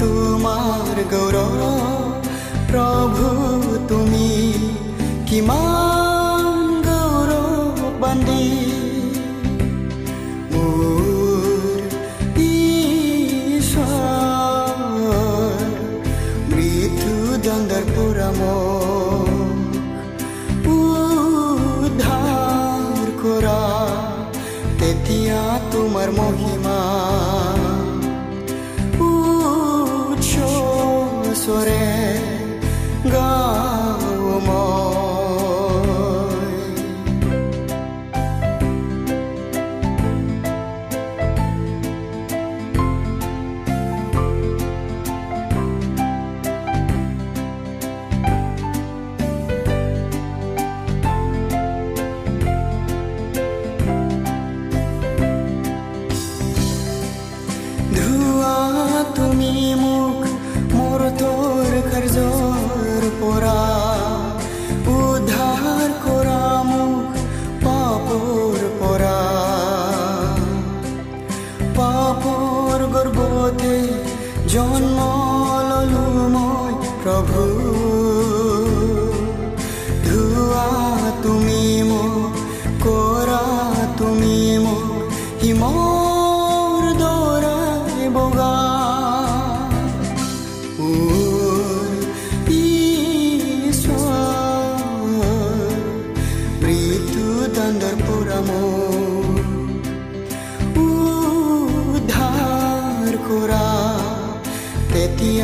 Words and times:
তোমাৰ 0.00 0.96
গৌৰৱ 1.12 1.60
প্ৰভু 2.70 3.26
তুমি 3.90 4.30
কিমান 5.28 6.54
গৌৰৱ 6.86 7.82
বান্ধি 8.02 8.48
মোৰ 10.52 11.80
ঈশ্বৰ 12.46 13.84
মৃত্যু 16.52 17.14
দণ্ডৰ 17.44 17.84
পৰা 17.94 18.30
উদ্ধাৰ 21.84 23.04
কৰা 23.22 23.60
তেতিয়া 24.80 25.40
তোমাৰ 25.72 26.08
মহিমা। 26.20 26.69
sorella 31.50 31.79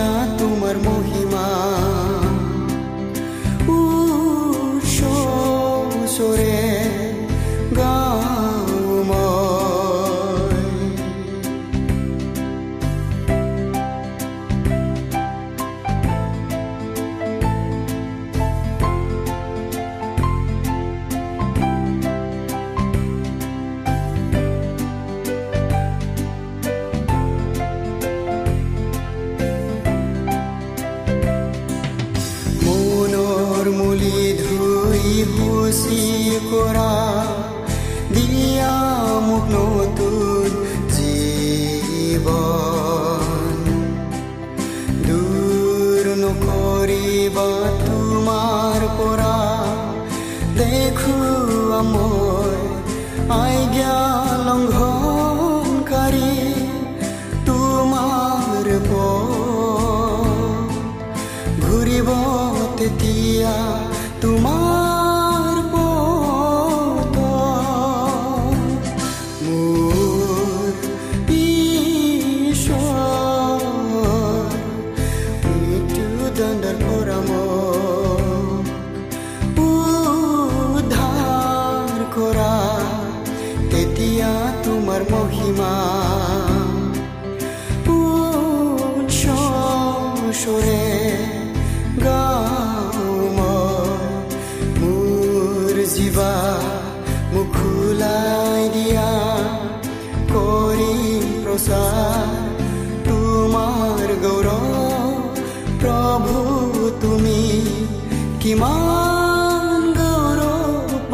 তেতিয়া 0.06 0.24
তোমাৰ 0.38 0.76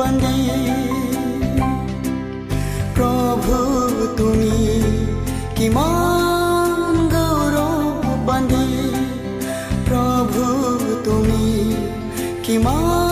গৌৰৱান্বী 0.02 0.38
প্ৰভু 2.96 3.58
তুমি 4.18 4.56
কিমান 5.56 6.98
গৌৰৱান্বী 7.14 8.66
প্ৰভু 9.86 10.44
তুমি 11.06 11.46
কিমান 12.44 13.11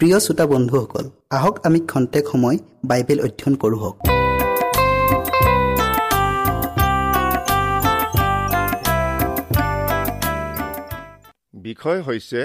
প্ৰিয় 0.00 0.18
শ্ৰোতা 0.24 0.44
বন্ধুসকল 0.52 1.06
আহক 1.36 1.56
আমি 1.66 1.80
খন্তেক 1.90 2.24
সময় 2.32 2.58
বাইবেল 2.90 3.18
অধ্যয়ন 3.26 3.54
কৰোঁ 3.62 3.78
হওক। 3.82 3.96
বিষয় 11.66 12.00
হৈছে 12.06 12.40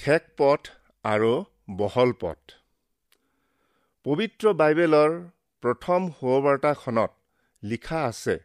ঠেক 0.00 0.22
পথ 0.38 0.60
আৰু 1.04 1.32
বহল 1.80 2.10
পথ 2.22 2.40
পবিত্ৰ 4.06 4.44
বাইবেলৰ 4.62 5.10
প্ৰথম 5.62 6.00
সুবাৰ্তাখনত 6.16 7.12
লিখা 7.62 7.98
আছে 8.10 8.36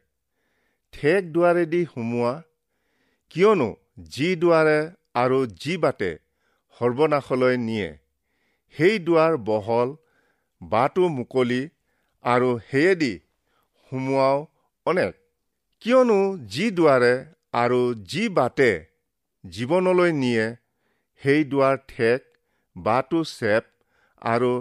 ঠেক 0.93 1.21
দুৱাৰেদি 1.33 1.81
সোমোৱা 1.93 2.33
কিয়নো 3.31 3.69
যি 4.13 4.29
দুৱাৰে 4.41 4.79
আৰু 5.23 5.39
যি 5.61 5.73
বাটে 5.83 6.11
সৰ্বনাশলৈ 6.77 7.57
নিয়ে। 7.69 7.89
সেই 8.75 8.99
দুৱাৰ 9.05 9.37
বহল 9.47 9.89
বাটো 10.61 11.07
মুকলি 11.17 11.61
আৰু 12.23 12.49
সেয়েদি 12.69 13.13
সোমোৱাও 13.91 14.37
অনেক। 14.85 15.13
কিয়নো 15.81 16.19
যি 16.53 16.65
দুৱাৰে 16.71 17.13
আৰু 17.53 17.81
যি 18.05 18.23
বাটে 18.37 18.71
জীৱনলৈ 19.43 20.11
নিয়ে 20.13 20.45
সেই 21.21 21.43
দুৱাৰ 21.43 21.77
ঠেক 21.87 22.19
বাটো 22.75 23.21
চেপ 23.29 23.63
আৰু 24.31 24.51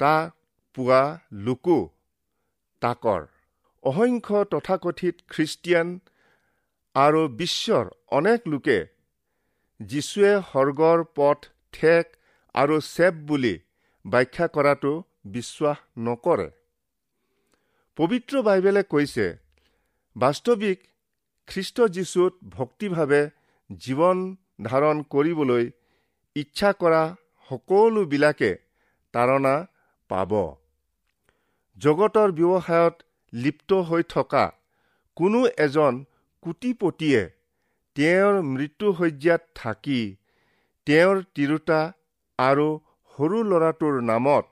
তাক 0.00 0.34
পোৱা 0.76 1.02
লোকো 1.46 1.78
তাকৰ। 2.82 3.22
অসংখ্য 3.84 4.38
তথাকথিত 4.52 5.16
খ্ৰীষ্টিয়ান 5.28 5.88
আৰু 6.94 7.20
বিশ্বৰ 7.40 7.84
অনেক 8.18 8.40
লোকে 8.48 8.78
যীশুৱে 9.80 10.32
সৰ্গৰ 10.52 11.04
পথ 11.16 11.38
ঠেক 11.72 12.17
আৰু 12.58 12.76
চেপ 12.86 13.14
বুলি 13.28 13.54
ব্যাখ্যা 14.04 14.46
কৰাটো 14.54 14.92
বিশ্বাস 15.34 15.78
নকৰে। 16.06 16.48
পবিত্ৰ 17.98 18.42
বাইবেলে 18.46 18.82
কৈছে 18.92 19.26
বাস্তৱিক 20.16 20.78
খ্ৰীষ্ট 21.48 21.88
যীশুত 21.96 22.32
ভক্তিভাৱে 22.56 23.22
জীৱন 23.70 24.18
ধাৰণ 24.62 25.02
কৰিবলৈ 25.12 25.64
ইচ্ছা 26.36 26.70
কৰা 26.80 27.02
সকলোবিলাকে 27.50 28.50
তাৰণা 29.14 29.54
পাব। 30.10 30.32
জগতৰ 31.76 32.28
ব্যৱসায়ত 32.38 32.96
লিপ্ত 33.32 33.70
হৈ 33.88 34.02
থকা 34.14 34.44
কোনো 35.16 35.40
এজন 35.64 35.94
কোটিপতিয়ে 36.42 37.22
তেওঁৰ 37.96 38.34
মৃত্যুসজ্যাত 38.48 39.42
থাকি 39.54 40.00
তেওঁৰ 40.86 41.16
তিৰোতা 41.34 41.80
আৰু 42.38 42.68
সৰু 43.14 43.38
ল'ৰাটোৰ 43.50 43.96
নামত 44.10 44.44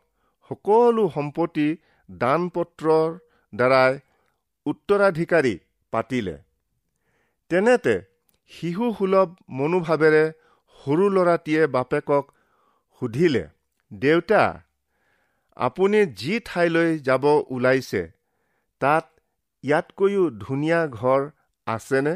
সকলো 0.50 1.04
সম্পত্তি 1.14 1.68
দান 2.08 2.48
পত্ৰৰ 2.54 3.14
দ্বাৰাই 3.52 3.92
উত্তৰাধিকাৰী 4.66 5.54
পাতিলে। 5.92 6.36
তেনেতে 7.50 7.94
শিশুসুলভ 8.52 9.28
মনোভাৱেৰে 9.58 10.24
সৰু 10.78 11.06
ল'ৰাটিয়ে 11.08 11.62
বাপেকক 11.76 12.24
সুধিলে 13.02 13.44
দেউতা 13.92 14.42
আপুনি 15.56 16.00
যি 16.20 16.34
ঠাইলৈ 16.44 16.90
যাব 17.00 17.24
ওলাইছে 17.50 18.02
তাত 18.80 19.04
ইয়াতকৈও 19.64 20.24
ধুনীয়া 20.40 20.80
ঘৰ 20.98 21.20
আছেনে? 21.66 22.14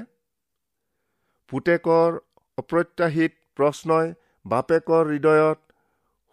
পুতেকৰ 1.52 2.18
অপ্ৰত্যাশিত 2.58 3.32
প্ৰশ্নই 3.56 4.06
বাপেকৰ 4.44 5.04
হৃদয়ত 5.12 5.58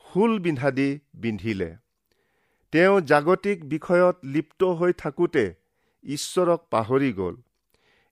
শূল 0.07 0.39
বিন্ধা 0.39 0.71
দি 0.71 0.89
বিন্ধিলে। 1.15 1.69
তেওঁ 2.71 3.01
জাগতিক 3.01 3.69
বিষয়ত 3.69 4.15
লিপ্ত 4.23 4.63
হৈ 4.79 4.93
থাকোঁতে 4.93 5.45
ঈশ্বৰক 6.03 6.61
পাহৰি 6.71 7.11
গ'ল। 7.13 7.35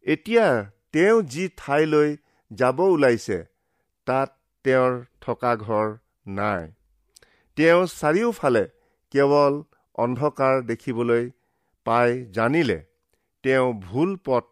এতিয়া 0.06 0.72
তেওঁ 0.92 1.22
যি 1.22 1.50
ঠাইলৈ 1.58 2.18
যাব 2.52 2.80
ওলাইছে 2.80 3.38
তাত 4.08 4.30
তেওঁৰ 4.66 4.94
থকা 5.22 5.56
ঘৰ 5.56 5.88
নাই। 6.28 6.72
তেওঁ 7.58 7.82
চাৰিওফালে 7.86 8.66
কেৱল 9.14 9.54
অন্ধকাৰ 9.96 10.62
দেখিবলৈ 10.62 11.24
পাই 11.86 12.25
জানিলে। 12.32 12.80
তেওঁ 13.44 13.74
ভুল 13.74 14.18
পথ 14.25 14.46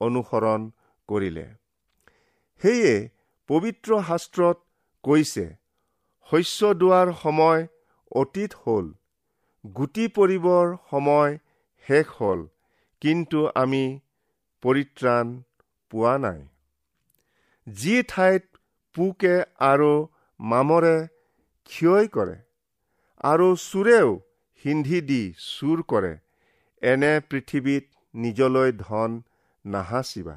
অনুসৰণ 0.00 0.70
কৰিলে। 1.08 1.46
সেয়ে 2.62 2.94
পবিত্ৰ 3.48 3.90
শাস্ত্ৰত 4.08 4.56
কৈছে 5.04 5.44
শস্য 6.32 6.68
দোৱাৰ 6.80 7.08
সময় 7.22 7.62
অতীত 8.12 8.52
হ'ল। 8.60 8.86
গুটি 9.64 10.04
পৰিবৰ 10.16 10.70
সময় 10.90 11.32
শেষ 11.86 12.06
হ'ল 12.20 12.40
কিন্তু 13.02 13.42
আমি 13.54 13.80
পৰিত্ৰাণ 14.62 15.34
পোৱা 15.92 16.14
নাই। 16.18 16.40
যি 17.66 17.96
ঠাইত 18.08 18.44
পোকে 18.96 19.34
আৰু 19.68 19.90
মামৰে 20.40 20.94
ক্ষয় 21.70 22.08
কৰে 22.16 22.38
আৰু 23.24 23.48
চোৰেও 23.66 24.08
সিন্ধি 24.64 25.04
দি 25.10 25.22
চুৰ 25.46 25.84
কৰে 25.90 26.14
এনে 26.82 27.14
পৃথিৱীত 27.30 27.84
নিজলৈ 28.14 28.76
ধন 28.78 29.22
নাহাচিবা। 29.64 30.36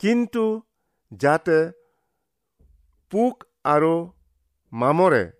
কিন্তু 0.00 0.44
যাতে 1.12 1.58
পোক 3.12 3.44
আৰু 3.64 3.94
মামৰে 4.72 5.30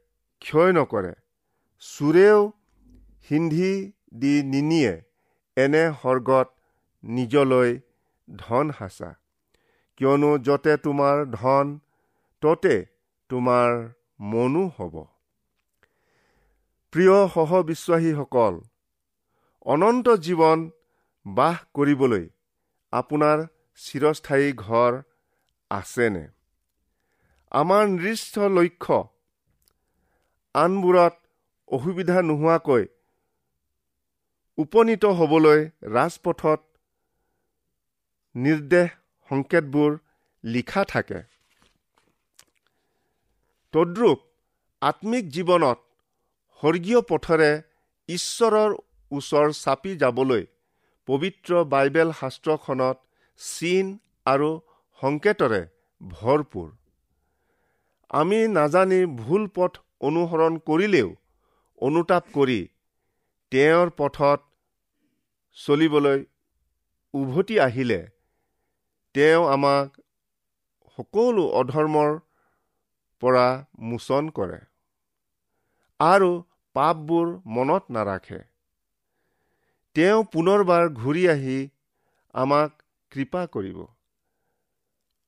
ক্ষয় 0.40 0.72
নকৰে। 0.72 1.12
চোৰেও 1.80 2.52
সিন্ধি 3.28 3.92
দি 4.14 4.42
নিনিয়ে 4.42 5.02
এনে 5.56 5.92
সৰ্গত 6.02 6.48
নিজলৈ 7.04 7.80
ধন 8.36 8.72
সাঁচা। 8.78 9.14
কিয়নো 9.96 10.38
য'তে 10.38 10.76
তোমাৰ 10.76 11.26
ধন 11.32 11.78
ততে 12.40 12.86
তোমাৰ 13.28 13.88
মনো 14.20 14.70
হ'ব। 14.78 14.94
প্ৰিয় 16.92 17.28
সহবিশ্বাসীসকল 17.28 18.60
অনন্ত 19.66 20.08
জীৱন 20.08 20.70
বাস 21.26 21.56
কৰিবলৈ 21.74 22.28
আপোনাৰ 22.92 23.46
চিৰস্থায়ী 23.76 24.52
ঘৰ 24.56 25.02
আছেনে? 25.70 26.28
আমাৰ 27.50 27.86
নিৰ্দিষ্ট 27.86 28.38
লক্ষ্য 28.38 29.15
আনবোৰত 30.56 31.14
অসুবিধা 31.68 32.20
নোহোৱাকৈ 32.22 32.84
উপনীত 34.58 35.04
হ'বলৈ 35.18 35.60
ৰাজপথত 35.94 36.60
নিৰ্দেশ 38.34 38.88
সংকেতবোৰ 39.30 39.90
লিখা 40.44 40.84
থাকে। 40.92 41.20
তদ্ৰূপ 43.74 44.18
আত্মিক 44.82 45.24
জীৱনত 45.36 45.78
স্বৰ্গীয় 46.62 47.00
পথেৰে 47.10 47.50
ঈশ্বৰৰ 48.08 48.70
ওচৰ 49.10 49.48
চাপি 49.62 49.92
যাবলৈ 50.02 50.42
পবিত্ৰ 51.08 51.64
বাইবেল 51.72 52.12
শাস্ত্ৰখনত 52.20 52.96
চিন 53.40 53.86
আৰু 54.26 54.50
সংকেতৰে 55.00 55.62
ভৰপূৰ। 56.00 56.68
আমি 58.10 58.38
নাজানি 58.48 59.00
ভুল 59.20 59.44
পথ 59.56 59.72
অনুসৰণ 60.00 60.58
কৰিলেও 60.66 61.08
অনুতাপ 61.80 62.24
কৰি 62.34 62.58
তেওঁৰ 63.52 63.90
পথত 63.96 64.40
চলিবলৈ 65.56 66.24
উভতি 67.14 67.56
আহিলে 67.60 68.00
তেওঁ 69.14 69.42
আমাক 69.48 70.00
সকলো 70.98 71.44
অধৰ্মৰ 71.60 72.10
পৰা 73.22 73.46
মোচন 73.86 74.28
কৰে 74.30 74.60
আৰু 76.00 76.30
পাপবোৰ 76.76 77.26
মনত 77.56 77.96
নাৰাখে। 77.96 78.40
তেওঁ 79.96 80.24
পুনৰবাৰ 80.32 80.88
ঘূৰি 80.94 81.22
আহি 81.34 81.58
আমাক 82.34 82.82
কৃপা 83.12 83.42
কৰিব 83.52 83.78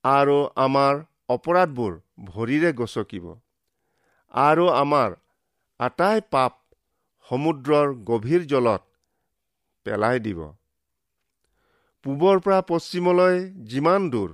আৰু 0.05 0.39
আমাৰ 0.65 1.05
অপৰাধবোৰ 1.29 1.93
ভৰিৰে 2.27 2.73
গচকিব। 2.81 3.27
আৰু 4.35 4.69
আমাৰ 4.75 5.15
আটাই 5.81 6.21
পাপ 6.31 6.53
সমুদ্ৰৰ 7.31 7.95
গভীৰ 8.05 8.45
জলত 8.47 8.83
পেলাই 9.87 10.19
দিব। 10.21 10.41
পূবৰ 12.05 12.41
পৰা 12.41 12.61
পশ্চিমলৈ 12.69 13.41
যিমান 13.65 14.11
দূৰ 14.11 14.31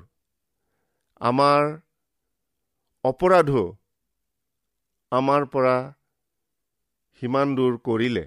আমাৰ 1.20 1.62
অপৰাধো 3.04 3.64
আমাৰ 5.12 5.46
পৰা 5.46 5.76
সিমান 7.22 7.56
দূৰ 7.56 7.78
কৰিলে। 7.78 8.24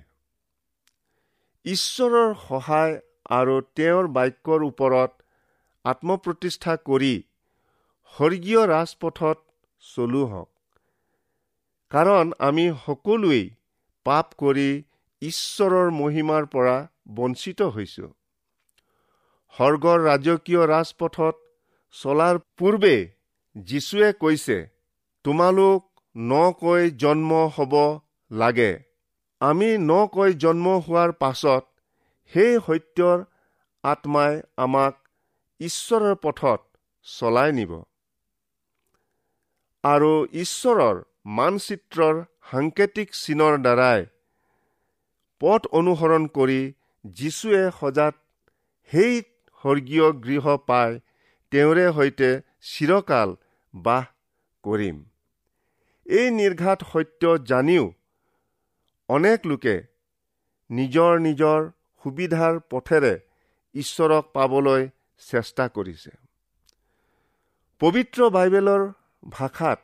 ঈশ্বৰৰ 1.65 2.33
সহায় 2.47 2.99
আৰু 3.29 3.55
তেওঁৰ 3.75 4.07
বাক্যৰ 4.17 4.63
ওপৰত 4.63 5.11
আত্মপ্ৰতিষ্ঠা 5.85 6.75
কৰি 6.89 7.15
স্বৰ্গীয় 8.13 8.61
ৰাজপথত 8.67 9.37
চলো 9.83 10.25
হওক। 10.25 10.56
কাৰণ 11.91 12.31
আমি 12.39 12.65
সকলোৱেই 12.85 13.43
পাপ 14.05 14.33
কৰি 14.37 14.69
ঈশ্বৰৰ 15.21 15.91
মহিমাৰ 15.99 16.47
পৰা 16.53 16.77
বঞ্চিত 17.15 17.59
হৈছো। 17.75 18.07
স্বৰ্গৰ 19.55 19.99
ৰাজকীয় 20.07 20.63
ৰাজপথত 20.67 21.35
চলাৰ 21.95 22.35
পূৰ্বে 22.57 22.95
যীশুৱে 23.55 24.09
কৈছে 24.13 24.57
তোমালোক 25.25 25.79
নকৈ 26.15 26.83
জন্ম 27.03 27.31
হ'ব 27.55 27.73
লাগে। 28.31 28.71
আমি 29.41 29.69
নকৈ 29.87 30.31
জন্ম 30.43 30.77
হোৱাৰ 30.85 31.11
পাছত 31.21 31.63
সেই 32.31 32.53
সত্যৰ 32.67 33.17
আত্মাই 33.83 34.33
আমাক 34.57 34.93
ঈশ্বৰৰ 35.59 36.15
পথত 36.15 36.61
চলাই 37.07 37.51
নিব। 37.51 37.71
আৰু 39.83 40.11
ঈশ্বৰৰ 40.37 40.97
মানচিত্ৰৰ 41.27 42.19
সাংকেতিক 42.51 43.09
চিনৰ 43.13 43.55
দ্বাৰাই 43.63 44.03
পথ 45.41 45.65
অনুসৰণ 45.79 46.27
কৰি 46.37 46.59
যীশুৱে 47.05 47.63
সজাত 47.79 48.15
সেই 48.91 49.17
স্বৰ্গীয় 49.63 50.07
গৃহ 50.25 50.55
পাই 50.69 50.99
তেওঁৰে 51.51 51.85
সৈতে 51.97 52.29
চিৰকাল 52.69 53.33
বাস 53.73 54.05
কৰিম। 54.63 54.97
এই 56.05 56.27
নিৰ্ঘাত 56.31 56.87
সত্য 56.91 57.33
জানিও 57.51 57.85
অনেক 59.09 59.39
লোকে 59.45 59.75
নিজৰ 60.69 61.19
নিজৰ 61.19 61.59
সুবিধাৰ 62.03 62.61
পথেৰে 62.71 63.13
ঈশ্বৰক 63.75 64.23
পাবলৈ 64.33 64.87
চেষ্টা 65.21 65.67
কৰিছে। 65.75 66.11
পবিত্ৰ 67.81 68.19
বাইবেলৰ 68.29 68.87
ভাষাত 69.29 69.79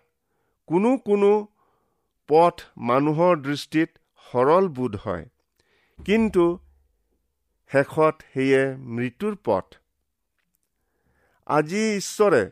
কোনো 0.68 0.98
কোনো 0.98 1.48
পথ 2.28 2.62
মানুহৰ 2.78 3.42
দৃষ্টিত 3.42 3.90
সৰল 4.32 4.68
বোধ 4.68 4.96
হয়। 4.96 5.26
কিন্তু 6.06 6.60
শেষত 7.72 8.16
সেয়ে 8.34 8.76
মৃত্যুৰ 8.78 9.38
পথ। 9.44 9.76
আজি 11.46 11.96
ঈশ্বৰে 11.98 12.50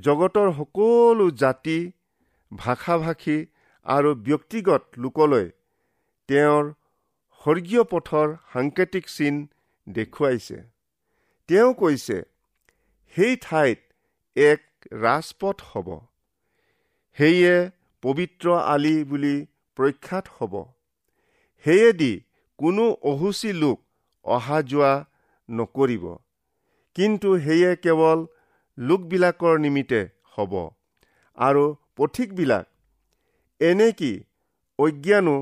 জগতৰ 0.00 0.52
সকলো 0.52 1.30
জাতি 1.30 1.92
ভাষা 2.56 2.98
ভাষী 2.98 3.46
আৰু 3.84 4.14
ব্যক্তিগত 4.14 4.82
লোকলৈ 4.98 5.50
তেওঁৰ 6.28 6.72
স্বৰ্গীয় 7.40 7.82
পথৰ 7.82 8.36
সাংকেতিক 8.52 9.06
চিন 9.08 9.48
দেখুৱাইছে। 9.88 10.62
তেওঁ 11.48 11.74
কৈছে 11.74 12.22
সেই 13.16 13.36
ঠাইত 13.36 13.78
এক 14.36 14.62
ৰাজপথ 14.92 15.62
হ'ব। 15.62 16.07
সেয়ে 17.18 17.54
পবিত্ৰ 18.02 18.46
আলি 18.72 18.94
বুলি 19.04 19.34
প্ৰখ্যাত 19.78 20.24
হ'ব। 20.34 20.54
সেয়েদি 21.64 22.12
কোনো 22.58 22.84
অহুচি 23.10 23.50
লোক 23.52 23.78
অহা 24.24 24.58
যোৱা 24.62 24.92
নকৰিব। 25.48 26.04
কিন্তু 26.96 27.28
সেয়ে 27.38 27.70
কেৱল 27.84 28.18
লোকবিলাকৰ 28.78 29.58
নিমিত্তে 29.58 30.00
হ'ব 30.36 30.54
আৰু 31.38 31.64
পথিকবিলাক 31.96 32.66
এনেকি 33.60 34.12
অজ্ঞানো 34.78 35.36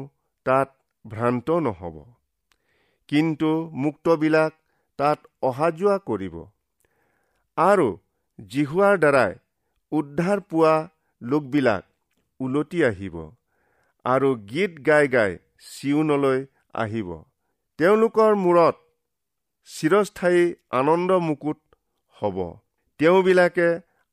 তাত 0.47 0.69
ভ্ৰান্ত 1.05 1.49
নহ'ব। 1.67 1.97
কিন্তু 3.09 3.51
মুক্তবিলাক 3.85 4.53
তাত 4.99 5.19
অহা 5.43 5.69
যোৱা 5.79 5.97
কৰিব। 6.09 6.37
আৰু 7.59 7.89
জিহুৱাৰ 8.39 8.95
দ্বাৰাই 8.99 9.33
উদ্ধাৰ 9.93 10.41
পোৱা 10.51 10.75
লোকবিলাক 11.23 11.85
ওলটি 12.41 12.79
আহিব 12.85 13.17
আৰু 14.05 14.29
গীত 14.51 14.73
গাই 14.87 15.05
গাই 15.09 15.33
চিউনলৈ 15.71 16.39
আহিব। 16.75 17.09
তেওঁলোকৰ 17.79 18.33
মূৰত 18.45 18.77
চিৰস্থায়ী 19.69 20.43
আনন্দ 20.81 21.11
মুকুট 21.27 21.59
হ'ব। 22.23 22.39
তেওঁবিলাকে 23.01 23.69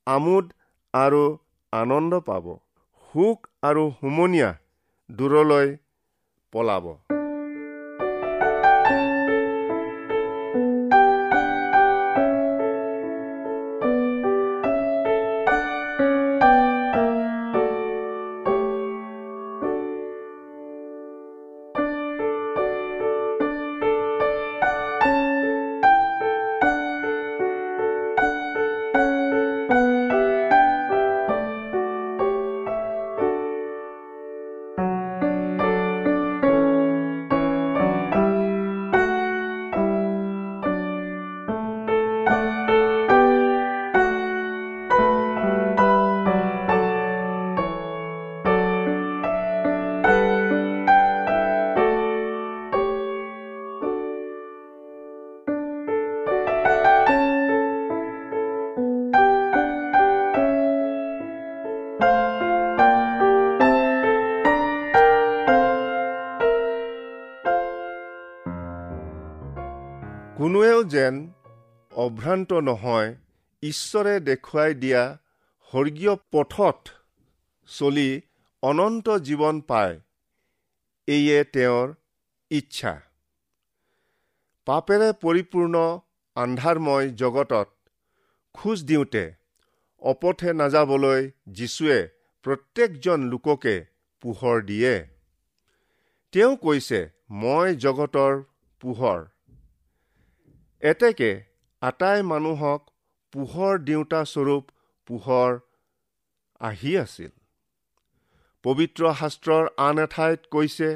আমোদ 0.07 0.45
আৰু 0.93 1.23
আনন্দ 1.73 2.19
পাব। 2.29 2.45
সুখ 3.13 3.37
আৰু 3.63 3.83
হুমনীয়া 3.99 4.49
দূৰলৈ 5.09 5.67
পলাব। 6.53 6.85
যেন 70.83 71.31
অভ্ৰান্ত 71.91 72.53
নহয় 72.53 73.15
ঈশ্বৰে 73.63 74.19
দেখুৱাই 74.19 74.73
দিয়া 74.73 75.17
স্বৰ্গীয় 75.73 76.15
পথত 76.31 76.89
চলি 77.67 78.21
অনন্ত 78.63 79.09
জীৱন 79.09 79.61
পায় 79.61 79.99
এয়ে 81.07 81.43
তেওঁৰ 81.43 81.93
ইচ্ছা। 82.51 83.01
পাপেৰে 84.65 85.11
পৰিপূৰ্ণ 85.11 85.99
আন্ধাৰময় 86.35 87.09
জগতত 87.09 87.69
খোজ 88.53 88.83
দিওঁতে 88.83 89.33
অপথে 90.01 90.53
নাযাবলৈ 90.53 91.31
যীশুৱে 91.47 92.07
প্ৰত্যেকজন 92.43 93.23
লোককে 93.23 93.85
পোহৰ 94.21 94.61
দিয়ে। 94.61 95.07
তেওঁ 96.31 96.55
কৈছে 96.57 97.09
মই 97.29 97.75
জগতৰ 97.75 98.43
পোহৰ। 98.81 99.32
এতেকে 100.83 101.31
আটাই 101.81 102.23
মানুহক 102.29 102.81
পোহৰ 103.33 103.77
দিওঁতা 103.83 104.21
স্বৰূপ 104.31 104.71
পোহৰ 105.07 105.51
আহি 106.61 106.91
আছিল। 107.03 107.31
পবিত্ৰ 108.65 109.13
শাস্ত্ৰৰ 109.21 109.69
আন 109.85 110.01
এঠাইত 110.05 110.51
কৈছে 110.51 110.89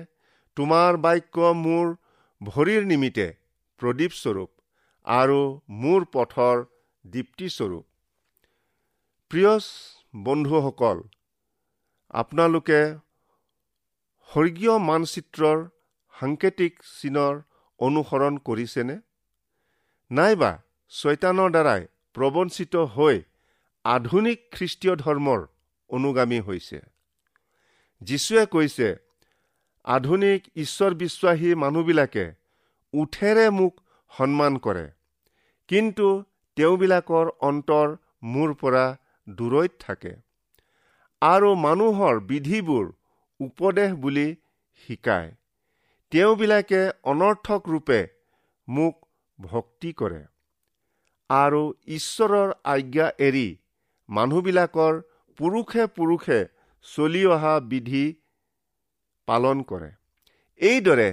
তোমাৰ 0.58 1.00
বাক্য 1.06 1.54
মোৰ 1.62 1.94
ভৰিৰ 2.42 2.84
নিমিত্তে 2.92 3.28
প্ৰদীপ 3.80 4.12
স্বৰূপ 4.20 4.50
আৰু 5.08 5.40
মোৰ 5.82 6.10
পথৰ 6.14 6.66
দীপ্তিস্বৰূপ 7.06 7.86
প্ৰিয় 9.32 9.54
বন্ধুসকল 10.24 10.98
আপোনালোকে 12.14 12.82
স্বৰ্গীয় 14.30 14.76
মানচিত্ৰৰ 14.90 15.60
সাংকেতিক 16.16 16.74
চিনৰ 16.94 17.34
অনুসৰণ 17.80 18.34
কৰিছেনে? 18.48 18.96
নাইবা 20.12 20.52
ছৈতানৰ 20.92 21.50
দ্বাৰাই 21.52 21.82
প্ৰবঞ্চিত 22.16 22.84
হৈ 22.94 23.18
আধুনিক 23.86 24.40
খ্ৰীষ্টীয় 24.52 24.94
ধৰ্মৰ 24.96 25.42
অনুগামী 25.90 26.40
হৈছে। 26.40 26.80
যীশুৱে 28.02 28.46
কৈছে 28.46 28.88
আধুনিক 29.86 30.48
ঈশ্বৰ 30.56 30.92
বিশ্বাসী 30.94 31.50
মানুহবিলাকে 31.56 32.26
উঠেৰে 32.94 33.46
মোক 33.50 33.74
সন্মান 34.12 34.58
কৰে 34.58 34.86
কিন্তু 35.70 36.08
তেওঁবিলাকৰ 36.58 37.32
অন্তৰ 37.42 37.88
মোৰ 38.28 38.54
পৰা 38.62 38.86
দূৰৈত 39.28 39.74
থাকে 39.80 40.14
আৰু 41.22 41.50
মানুহৰ 41.66 42.22
বিধিবোৰ 42.30 42.86
উপদেশ 43.40 43.92
বুলি 44.04 44.28
শিকায়। 44.82 45.30
তেওঁবিলাকে 46.12 46.82
অনৰ্থক 47.04 47.62
ৰূপে 47.70 48.00
মোক 48.68 49.07
ভক্তি 49.40 49.92
কৰে। 49.94 50.22
আৰু 51.30 51.62
ঈশ্বৰৰ 51.88 52.50
আজ্ঞা 52.74 53.08
এৰি 53.20 53.48
মানুহবিলাকৰ 54.10 55.02
পুৰুষে 55.40 55.84
পুৰুষে 55.98 56.40
চলি 56.88 57.24
অহা 57.36 57.54
বিধি 57.72 58.06
পালন 59.28 59.64
কৰে। 59.64 59.90
এইদৰে 60.60 61.10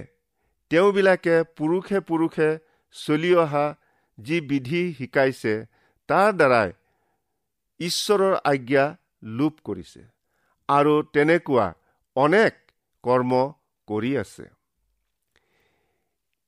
তেওঁবিলাকে 0.71 1.37
পুৰুষে 1.57 2.01
পুৰুষে 2.09 2.49
চলি 2.95 3.33
অহা 3.45 3.67
যি 4.19 4.41
বিধি 4.51 4.83
শিকাইছে 4.99 5.55
তাৰ 6.09 6.31
দ্বাৰাই 6.33 6.71
ঈশ্বৰৰ 7.81 8.35
আজ্ঞা 8.45 8.85
লোপ 9.39 9.55
কৰিছে। 9.65 10.03
আৰু 10.69 10.95
তেনেকুৱা 11.13 11.67
অনেক 12.17 12.53
কৰ্ম 13.05 13.33
কৰি 13.89 14.13
আছে। 14.17 14.45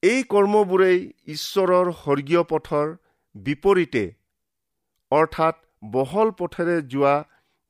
এই 0.06 0.22
কৰ্মবোৰেই 0.32 0.98
ঈশ্বৰৰ 1.34 1.86
স্বৰ্গীয় 1.98 2.42
পথৰ 2.50 2.90
বিপৰীতে 3.34 4.02
অৰ্থাৎ 5.12 5.56
বহল 5.92 6.32
পথেৰে 6.40 6.76
যোৱা 6.92 7.14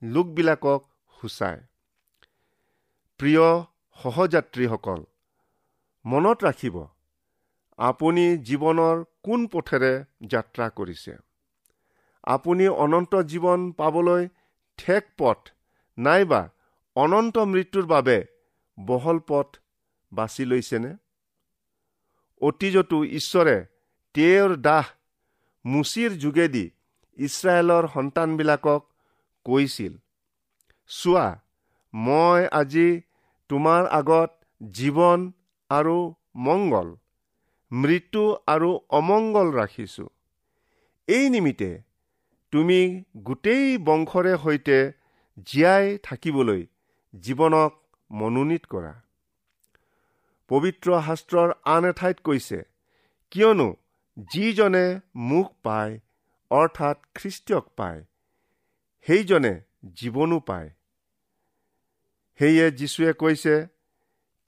লোকবিলাকক 0.02 0.80
সূচায়। 1.14 1.60
প্ৰিয় 3.20 3.46
সহযাত্ৰীসকল 3.98 5.00
মনত 6.04 6.38
ৰাখিব 6.44 6.76
আপুনি 7.78 8.26
জীৱনৰ 8.48 8.96
কোন 9.22 9.46
পথেৰে 9.54 9.92
যাত্ৰা 10.26 10.66
কৰিছে। 10.76 11.16
আপুনি 12.34 12.68
অনন্ত 12.84 13.12
জীৱন 13.30 13.70
পাবলৈ 13.80 14.28
ঠেক 14.78 15.02
পথ 15.18 15.50
নাইবা 15.98 16.42
অনন্ত 16.96 17.36
মৃত্যুৰ 17.52 17.86
বাবে 17.86 18.18
বহল 18.78 19.18
পথ 19.28 19.48
বাছি 20.12 20.44
লৈছেনে? 20.44 20.92
অতীজতো 22.40 22.98
ঈশ্বৰে 23.04 23.56
তেওঁৰ 24.14 24.56
দাহ 24.56 24.86
মুচিৰ 25.64 26.10
যোগেদি 26.18 26.70
ইছৰাইলৰ 27.18 27.84
সন্তানবিলাকক 27.94 28.82
কৈছিল 29.46 29.92
চোৱা 30.90 31.26
মই 31.94 32.40
আজি 32.52 32.88
তোমাৰ 33.50 33.82
আগত 33.86 34.30
জীৱন 34.72 35.20
আৰু 35.70 35.96
মংগল 36.36 36.88
মৃত্যু 37.70 38.22
আৰু 38.46 38.70
অমংগল 38.90 39.48
ৰাখিছো। 39.52 40.04
এই 41.08 41.30
নিমিত্তে 41.30 41.70
তুমি 42.52 42.80
গোটেই 43.16 43.78
বংশৰে 43.78 44.34
সৈতে 44.44 44.78
জীয়াই 45.46 45.98
থাকিবলৈ 46.02 46.62
জীৱনক 47.14 47.72
মনোনীত 48.10 48.64
কৰা। 48.66 48.92
পবিত্ৰ 50.50 50.88
শাস্ত্ৰৰ 51.06 51.50
আন 51.74 51.82
এঠাইত 51.84 52.18
কৈছে 52.24 52.58
কিয়নো 53.32 53.68
যিজনে 54.32 54.86
মুখ 55.28 55.46
পায় 55.62 55.92
অৰ্থাৎ 56.50 56.96
খ্ৰীষ্টিয়ক 57.14 57.66
পায় 57.76 58.00
সেইজনে 59.06 59.52
জীৱনো 59.96 60.38
পায়। 60.40 60.68
সেয়ে 62.40 62.66
যীশুৱে 62.70 63.12
কৈছে 63.12 63.54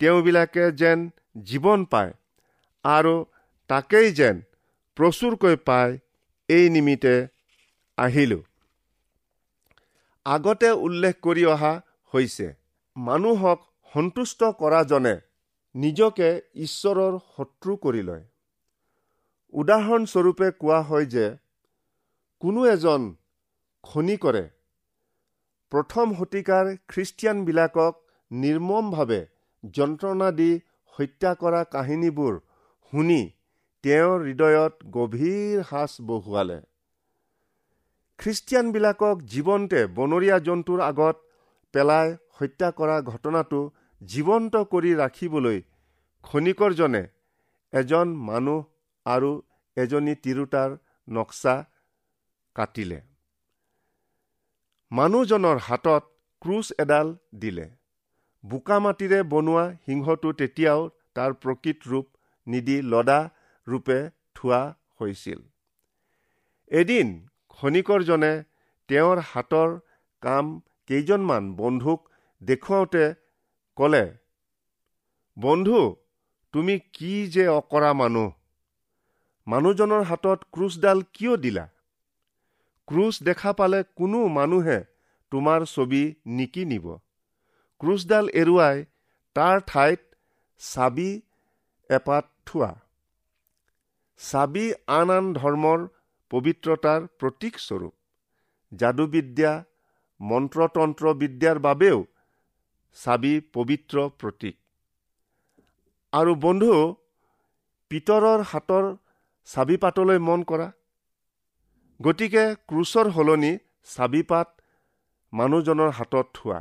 তেওঁবিলাকে 0.00 0.64
যেন 0.72 0.98
জীৱন 1.42 1.84
পায় 1.84 2.12
আৰু 2.84 3.14
তাকেই 3.70 4.08
যেন 4.12 4.36
প্ৰচুৰকৈ 4.96 5.56
পায় 5.68 5.92
এই 6.48 6.64
নিমিত্তে 6.70 7.14
আহিলোঁ। 7.98 8.42
আগতে 10.26 10.70
উল্লেখ 10.86 11.14
কৰি 11.22 11.44
অহা 11.54 11.72
হৈছে 12.12 12.46
মানুহক 12.96 13.58
সন্তুষ্ট 13.94 14.40
কৰাজনে 14.60 15.14
নিজকে 15.78 16.28
ঈশ্বৰৰ 16.64 17.16
শত্ৰু 17.32 17.74
কৰি 17.84 18.02
লয়। 18.02 18.24
উদাহৰণস্বৰূপে 19.54 20.48
কোৱা 20.60 20.78
হয় 20.88 21.06
যে 21.14 21.26
কোনো 22.42 22.64
এজন 22.66 23.02
খনিকৰে 23.84 24.44
প্ৰথম 25.72 26.14
শতিকাৰ 26.18 26.64
খ্ৰীষ্টিয়ানবিলাকক 26.88 27.94
নিৰ্মমভাৱে 28.30 29.20
যন্ত্ৰণা 29.76 30.28
দি 30.38 30.50
হত্যা 30.94 31.32
কৰা 31.42 31.62
কাহিনীবোৰ 31.74 32.34
শুনি 32.92 33.20
তেওঁৰ 33.84 34.18
হৃদয়ত 34.26 34.74
গভীৰ 34.96 35.62
সাঁচ 35.70 35.92
বহুৱালে। 36.10 36.58
খ্ৰীষ্টিয়ানবিলাকক 38.18 39.16
জীৱন্তে 39.32 39.80
বনৰীয়া 39.96 40.38
জন্তুৰ 40.48 40.80
আগত 40.80 41.16
পেলাই 41.74 42.08
হত্যা 42.38 42.68
কৰা 42.78 42.96
ঘটনাটো 43.12 43.60
জীৱন্ত 44.00 44.60
কৰি 44.72 44.90
ৰাখিবলৈ 44.94 45.58
খনিকৰজনে 46.24 47.02
এজন 47.72 48.12
মানুহ 48.28 48.60
আৰু 49.06 49.30
এজনী 49.76 50.14
তিৰোতাৰ 50.24 50.76
নক্সা 51.08 51.54
কাটিলে। 52.56 53.00
মানুহজনৰ 54.92 55.58
হাতত 55.58 56.04
ক্ৰুচ 56.42 56.72
এডাল 56.78 57.12
দিলে। 57.38 57.66
বোকা 58.44 58.78
মাটিৰে 58.78 59.20
বনোৱা 59.32 59.64
সিংহটো 59.86 60.32
তেতিয়াও 60.32 60.80
তাৰ 61.14 61.34
প্ৰকৃত 61.42 61.78
ৰূপ 61.90 62.06
নিদি 62.46 62.76
লদা 62.92 63.20
ৰূপে 63.66 63.98
থোৱা 64.34 64.60
হৈছিল। 65.00 65.40
এদিন 66.70 67.08
খনিকৰজনে 67.58 68.32
তেওঁৰ 68.88 69.18
হাতৰ 69.30 69.70
কাম 70.22 70.46
কেইজনমান 70.86 71.44
বন্ধুক 71.56 72.00
দেখুৱাওঁতে 72.42 73.04
ক'লে 73.78 74.04
বন্ধু 75.36 75.80
তুমি 76.54 76.74
কি 76.92 77.10
যে 77.26 77.44
অকৰা 77.48 77.90
মানুহ? 77.92 78.30
মানুহজনৰ 79.46 80.02
হাতত 80.02 80.40
ক্ৰুচডাল 80.52 81.02
কিয় 81.12 81.34
দিলা? 81.36 81.64
ক্ৰুচ 82.88 83.14
দেখা 83.22 83.52
পালে 83.52 83.80
কোনো 83.96 84.24
মানুহে 84.28 84.78
তোমাৰ 85.32 85.60
ছবি 85.66 86.02
নিকিনিব। 86.26 86.86
ক্ৰুচডাল 87.80 88.32
এৰুৱাই 88.34 88.84
তাৰ 89.36 89.56
ঠাইত 89.66 90.00
চাবি 90.60 91.08
এপাত 91.90 92.24
থোৱা। 92.46 92.72
চাবি 94.20 94.66
আন 94.98 95.08
আন 95.10 95.32
ধৰ্মৰ 95.34 95.88
পবিত্ৰতাৰ 96.30 97.10
প্ৰতীক 97.18 97.54
স্বৰূপ 97.58 97.94
যাদুবিদ্যা 98.72 99.52
মন্ত্ৰতন্ত্ৰ 100.20 101.04
বিদ্যাৰ 101.14 101.58
বাবেও 101.58 101.98
চাবি 103.04 103.40
পবিত্ৰ 103.52 104.08
প্ৰতীক। 104.18 104.56
আৰু 106.12 106.34
বন্ধু 106.34 106.72
পিতৰৰ 107.90 108.40
হাতৰ 108.42 108.84
চাবিপাতলৈ 109.48 110.18
মন 110.18 110.42
কৰা। 110.42 110.68
গতিকে 112.00 112.44
ক্ৰুচৰ 112.68 113.10
সলনি 113.10 113.52
চাবিপাত 113.84 114.48
মানুহজনৰ 115.32 115.90
হাতত 115.90 116.26
থোৱা। 116.34 116.60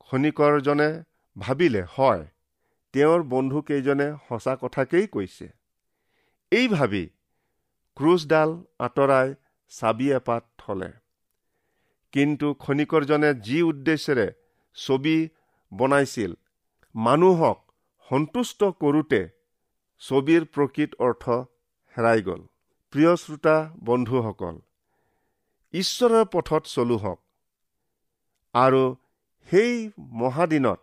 খনিকৰজনে 0.00 0.88
ভাবিলে 1.36 1.82
হয় 1.82 2.26
তেওঁৰ 2.92 3.22
বন্ধুকেইজনে 3.22 4.08
সঁচা 4.28 4.56
কথাকেই 4.56 5.06
কৈছে। 5.06 5.48
এই 6.52 6.68
ভাবি 6.68 7.04
ক্ৰুচডাল 7.96 8.50
আঁতৰাই 8.78 9.34
চাবি 9.72 10.12
এপাত 10.12 10.44
থলে। 10.58 10.90
কিন্তু 12.12 12.54
খনিকৰজনে 12.54 13.30
যি 13.34 13.62
উদ্দেশ্যেৰে 13.62 14.28
ছবি 14.84 15.16
বনাইছিল। 15.72 16.32
মানুহক 16.94 17.58
সন্তুষ্ট 18.08 18.60
কৰোঁতে 18.82 19.20
ছবিৰ 20.02 20.42
প্ৰকৃত 20.54 20.90
অৰ্থ 21.06 21.24
হেৰাই 21.96 22.20
গ'ল। 22.28 22.42
প্ৰিয় 22.92 23.12
শ্ৰোতা 23.22 23.56
বন্ধুসকল 23.84 24.56
ঈশ্বৰৰ 25.74 26.24
পথত 26.32 26.62
চলো 26.74 26.96
হওক। 26.96 27.20
আৰু 28.54 28.82
সেই 29.48 29.72
মহাদিনত 30.20 30.80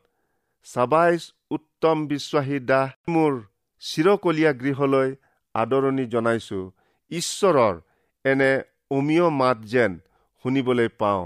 চাবাইজ 0.68 1.22
উত্তম 1.52 1.98
বিশ্বাসী 2.12 2.58
দাস 2.72 2.90
মোৰ 3.14 3.34
চিৰকলীয়া 3.84 4.52
গৃহলৈ 4.62 5.10
আদৰণি 5.56 6.06
জনাইছো। 6.14 6.60
ঈশ্বৰৰ 7.12 7.76
এনে 8.26 8.52
অমীয় 8.92 9.28
মাত 9.40 9.58
যেন 9.74 9.92
শুনিবলৈ 10.46 10.90
পাওঁ। 11.02 11.26